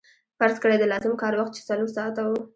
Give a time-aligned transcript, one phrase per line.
[0.39, 2.37] فرض کړئ د لازم کار وخت چې څلور ساعته وو